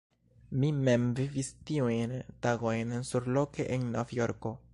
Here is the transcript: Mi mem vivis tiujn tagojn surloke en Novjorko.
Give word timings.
Mi 0.61 0.69
mem 0.87 1.03
vivis 1.19 1.51
tiujn 1.71 2.15
tagojn 2.47 2.97
surloke 3.11 3.71
en 3.79 3.87
Novjorko. 3.99 4.59